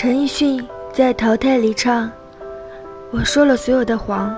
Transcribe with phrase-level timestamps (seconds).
[0.00, 2.08] 陈奕迅在《淘汰》里唱
[3.10, 4.32] ：“我说了所有的谎，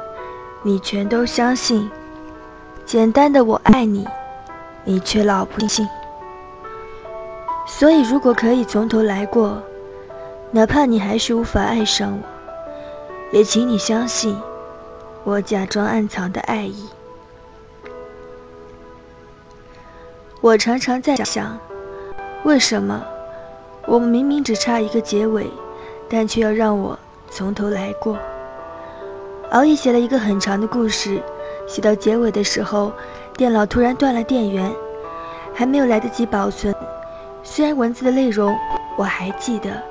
[0.62, 1.87] 你全都相信；
[2.87, 4.08] 简单的我爱你，
[4.85, 5.87] 你却老不信。
[7.67, 9.62] 所以，如果可以从头来过，
[10.51, 12.19] 哪怕你还是无法爱上我，
[13.31, 14.35] 也请你相信
[15.24, 16.88] 我假装暗藏的爱意。”
[20.41, 21.59] 我常常在想，
[22.45, 23.05] 为什么？
[23.87, 25.51] 我们明明只差一个结尾，
[26.09, 26.98] 但却要让我
[27.30, 28.16] 从头来过。
[29.51, 31.20] 熬夜写了一个很长的故事，
[31.66, 32.93] 写到结尾的时候，
[33.37, 34.70] 电脑突然断了电源，
[35.53, 36.75] 还没有来得及保存。
[37.43, 38.56] 虽然文字的内容
[38.97, 39.83] 我还记得，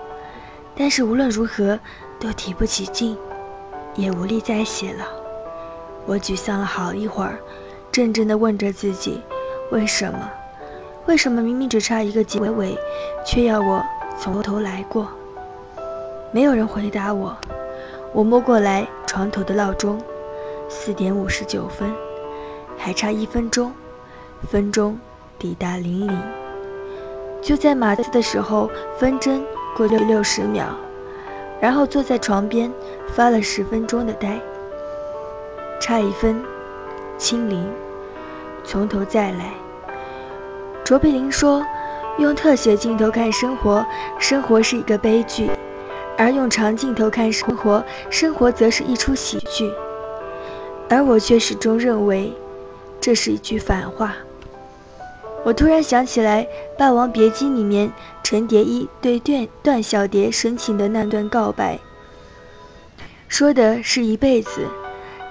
[0.76, 1.78] 但是无论如何
[2.20, 3.18] 都提不起劲，
[3.96, 5.06] 也无力再写了。
[6.06, 7.38] 我沮丧了好一会儿，
[7.92, 9.22] 怔怔地问着自己：
[9.72, 10.30] 为什么？
[11.06, 12.78] 为什么明明只差一个结尾，
[13.26, 13.84] 却要我
[14.20, 15.08] 从头来过？
[16.32, 17.36] 没有人回答我。
[18.14, 20.00] 我摸过来床头的闹钟，
[20.68, 21.92] 四点五十九分，
[22.78, 23.72] 还差一分钟，
[24.50, 25.00] 分钟
[25.38, 26.22] 抵达零零。
[27.42, 29.44] 就在码字的时候，分针
[29.76, 30.66] 过六六十秒，
[31.60, 32.72] 然后坐在床边
[33.08, 34.40] 发了十分钟的呆。
[35.80, 36.40] 差一分，
[37.18, 37.66] 清零，
[38.64, 39.54] 从头再来。
[40.90, 41.64] 卓别林说
[42.18, 43.86] ：“用特写镜头看生活，
[44.18, 45.46] 生活是一个悲剧；
[46.18, 49.72] 而用长镜头看生活，生活则是一出喜剧。”
[50.90, 52.34] 而我却始终认为，
[53.00, 54.16] 这是一句反话。
[55.44, 56.44] 我突然想起来，
[56.76, 61.78] 《霸王别姬》里面陈蝶衣对段段小蝶深情的那段告白，
[63.28, 64.66] 说的是一辈子，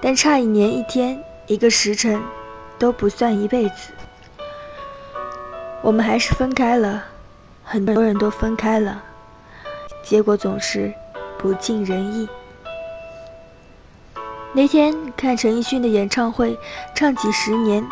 [0.01, 2.23] 但差一年、一天、一个时辰，
[2.79, 3.91] 都不算一辈子。
[5.83, 7.05] 我们还是分开了，
[7.65, 9.03] 很多人都分开了，
[10.03, 10.93] 结果总是
[11.39, 12.29] 不尽人意。
[14.53, 16.59] 那天看陈奕迅的演唱会，
[16.95, 17.87] 唱几十年，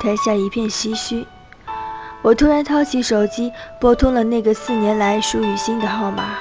[0.00, 1.26] 台下一片唏嘘。
[2.22, 6.34] 我突然掏起手机，拨通了那个四年来舒雨欣的号码。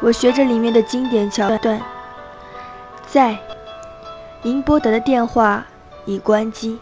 [0.00, 1.80] 我学着里面的经典桥段，
[3.06, 3.38] 在，
[4.42, 5.64] 您拨打的电话
[6.06, 6.78] 已关机。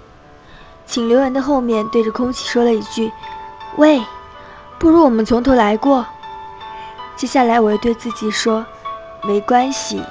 [0.91, 3.13] 请留言的后面对着空气说了一句
[3.79, 4.03] ：“喂，
[4.77, 6.05] 不如我们从头来过。”
[7.15, 8.67] 接下来我又对自己说
[9.23, 10.03] ：“没关系，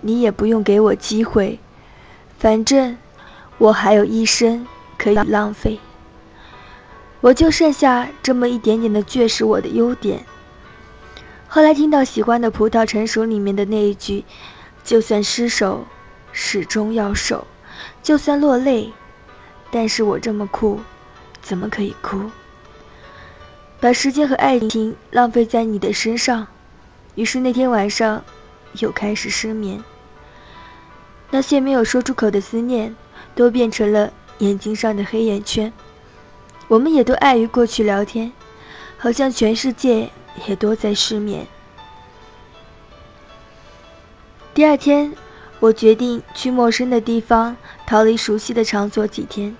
[0.00, 1.60] 你也不用给我机会，
[2.40, 2.98] 反正
[3.56, 4.66] 我还有一生
[4.98, 5.78] 可以浪费。”
[7.22, 10.26] 我就剩下这么一点点的倔是我的优点。
[11.46, 14.24] 后来听到喜欢的《葡萄成熟》里面的那一句
[14.82, 15.84] ：“就算失手，
[16.32, 17.46] 始终要守；
[18.02, 18.92] 就算落泪。”
[19.74, 20.78] 但是我这么酷，
[21.42, 22.30] 怎么可以哭？
[23.80, 26.46] 把时间和爱情浪费在你的身上，
[27.16, 28.24] 于是那天晚上
[28.74, 29.82] 又开始失眠。
[31.32, 32.94] 那些没有说出口的思念，
[33.34, 35.72] 都变成了眼睛上的黑眼圈。
[36.68, 38.32] 我们也都碍于过去聊天，
[38.96, 40.08] 好像全世界
[40.46, 41.48] 也都在失眠。
[44.54, 45.16] 第二天，
[45.58, 47.56] 我决定去陌生的地方，
[47.88, 49.56] 逃离熟悉的场所几天。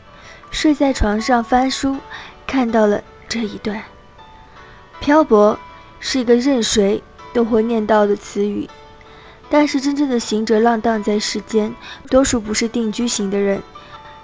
[0.54, 1.97] 睡在床上翻书，
[2.47, 3.82] 看到了这一段。
[5.00, 5.59] 漂泊
[5.98, 8.70] 是一个任谁都会念到的词语，
[9.50, 11.75] 但是真正的行者浪荡在世间，
[12.09, 13.60] 多数不是定居型的人，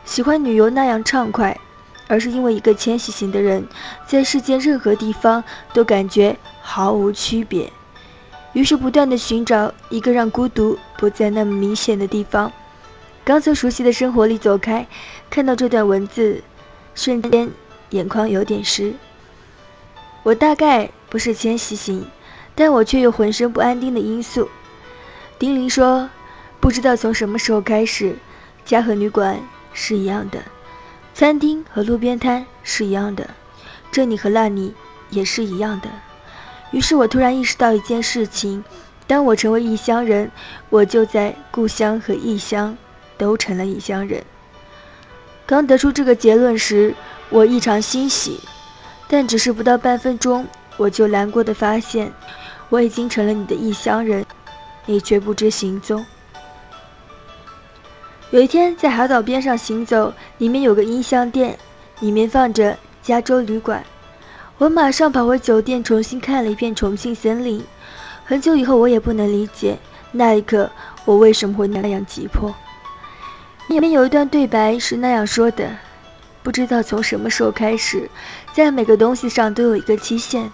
[0.05, 1.59] 喜欢旅游那样畅快，
[2.07, 3.67] 而是因为一个迁徙型的人，
[4.07, 5.43] 在世间任何地方
[5.73, 7.71] 都感觉毫无区别，
[8.53, 12.51] 于是不断的寻找一个让孤独不再那么明显的地方。
[13.31, 14.89] 刚从熟悉的生活里走开，
[15.31, 16.43] 看到这段文字，
[16.97, 17.49] 瞬间
[17.91, 18.93] 眼眶有点湿。
[20.25, 22.05] 我大概不是迁徙型，
[22.57, 24.49] 但我却有浑身不安定的因素。
[25.39, 26.11] 丁玲说
[26.59, 28.17] ：“不知道从什么时候开始，
[28.65, 29.41] 家和旅馆
[29.73, 30.43] 是一样的，
[31.15, 33.31] 餐厅和路边摊是一样的，
[33.93, 34.75] 这里和那里
[35.11, 35.89] 也是一样的。”
[36.73, 38.65] 于是我突然意识到一件事情：
[39.07, 40.33] 当我成为异乡人，
[40.69, 42.77] 我就在故乡和异乡。
[43.21, 44.25] 都成了异乡人。
[45.45, 46.95] 刚得出这个结论时，
[47.29, 48.41] 我异常欣喜，
[49.07, 50.47] 但只是不到半分钟，
[50.79, 52.11] 我就难过的发现，
[52.71, 54.25] 我已经成了你的异乡人，
[54.87, 56.05] 你却不知行踪。
[58.31, 61.59] 有一天在海岛边上行走，里面有个音像店，
[61.99, 62.73] 里面放着
[63.03, 63.81] 《加州旅馆》，
[64.57, 67.61] 我马上跑回酒店，重新看了一遍《重庆森林》。
[68.25, 69.77] 很久以后，我也不能理解
[70.13, 70.71] 那一刻
[71.05, 72.55] 我为什么会那样急迫。
[73.71, 75.71] 里面有一段对白是那样说的
[76.43, 78.11] ：“不知道从什么时候开始，
[78.53, 80.51] 在每个东西上都有一个期限。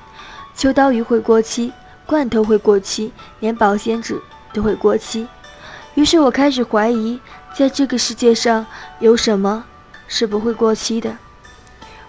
[0.55, 1.73] 秋刀鱼会过期，
[2.05, 3.11] 罐头会过期，
[3.41, 4.21] 连保鲜纸
[4.53, 5.27] 都会过期。
[5.95, 7.19] 于是我开始怀疑，
[7.57, 8.67] 在这个世界上
[9.01, 9.65] 有什么
[10.07, 11.17] 是不会过期的。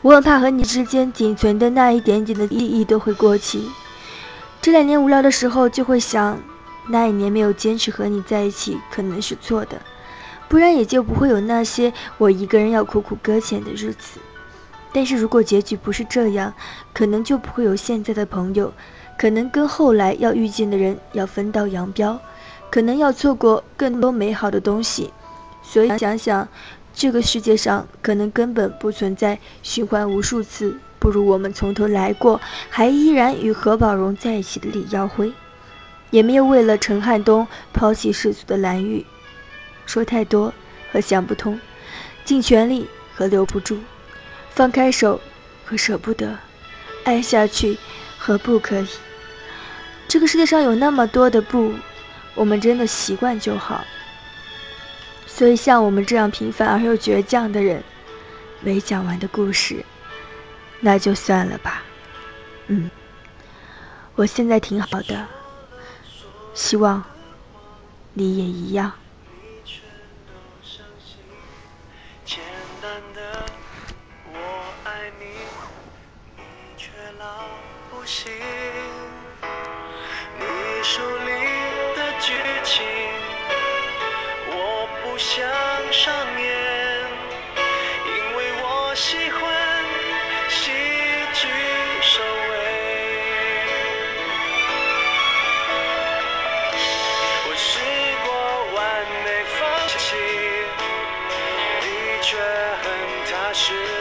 [0.01, 3.71] 我很怕和你之间仅存的那一点点的意义都会过期。
[4.61, 6.37] 这两年无聊的时候，就会想，
[6.89, 9.81] 那一年没有坚持和你在一起，可能是错的，
[10.49, 14.19] 不然也就不会有那些我一个人要苦苦搁浅的日子。
[14.93, 16.53] 但是如果结局不是这样，
[16.93, 18.73] 可能就不会有现在的朋友，
[19.17, 22.19] 可能跟后来要遇见的人要分道扬镳，
[22.71, 25.11] 可能要错过更多美好的东西。
[25.61, 26.47] 所以想想，
[26.93, 32.39] 这个世界上可能根本不存在循环无数次，不如我们从头来过，
[32.69, 35.31] 还依然与何宝荣在一起的李耀辉，
[36.09, 39.05] 也没有为了陈汉东抛弃世俗的蓝玉。
[39.87, 40.53] 说太多
[40.91, 41.59] 和想不通，
[42.23, 43.79] 尽全力和留不住。
[44.51, 45.19] 放开手
[45.65, 46.37] 和舍不得，
[47.03, 47.77] 爱下去
[48.17, 48.87] 和不可以。
[50.07, 51.73] 这个世界上有那么多的不，
[52.35, 53.83] 我们真的习惯就好。
[55.25, 57.83] 所以像我们这样平凡而又倔强的人，
[58.61, 59.85] 没讲完的故事，
[60.79, 61.83] 那就算了吧。
[62.67, 62.89] 嗯，
[64.15, 65.27] 我现在挺好的，
[66.55, 67.03] 希望
[68.13, 68.91] 你也一样。
[77.89, 78.31] 不行
[80.39, 80.45] 你
[80.83, 81.31] 书里
[81.95, 82.33] 的剧
[82.63, 82.85] 情
[84.49, 85.43] 我不想
[85.91, 86.47] 上演
[88.05, 89.41] 因为我喜欢
[90.49, 90.71] 喜
[91.33, 91.47] 剧
[92.01, 92.51] 收尾。
[97.45, 97.79] 我试
[98.23, 98.27] 过
[98.75, 98.77] 完
[99.23, 99.27] 美
[99.57, 99.59] 放
[99.89, 99.95] 弃
[101.81, 101.85] 的
[102.21, 102.37] 确
[102.83, 102.85] 很
[103.31, 103.96] 踏实。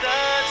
[0.00, 0.41] 字。